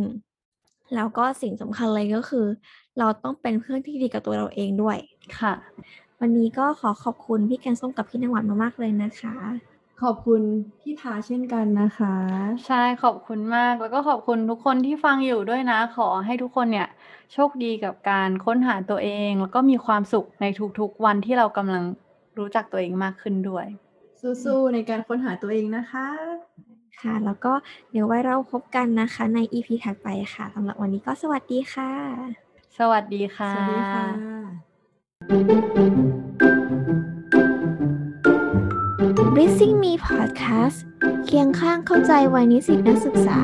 [0.95, 2.45] แล้วก็สิ่งสำคัญเลยก็คือ
[2.99, 4.97] เราต้องเป็นเพื่อนที่ดีกับตัวเราเองด้วย
[5.39, 5.53] ค่ะ
[6.19, 9.35] วันนี้ก็ขอขอบคุณพี่แกงส้มกับพี่น้ำหวานมากๆเลยนะคะ
[10.03, 10.41] ขอบคุณ
[10.81, 12.15] พี่ทาเช่นกันนะคะ
[12.65, 16.87] ใช่ขอบคุณมากแล้วก็ขอบคุณทุกคนที่ฟังอยู่ด้วยนะ ขอให้ทุกคนเนี่ย
[17.33, 20.45] โชคดีกับการค้นหาตัวเอง แล้วก็มีความสุขใน
[20.79, 21.83] ทุกๆวันที่เรากำลัง
[22.37, 23.65] รู้จักตัวเองมากขึ้นด้วย
[24.43, 26.07] สู้ๆในการค้นหาตัวเองนะคะ
[27.01, 27.53] ค่ะ แล้วก็
[27.91, 31.91] เดี๋ยวไว้เราพบกันนะคะ ใน EP ถัดไปค่ะสำหรับวันนี้ก็สวัสดีค่ะ
[32.77, 34.05] สวัสดีค่ะ สวัสดีค่ะ
[39.35, 40.77] b r i s i n g Me Podcast
[41.25, 43.39] เคียงข้างเข้าใจวัยนิสิตนักศึกษา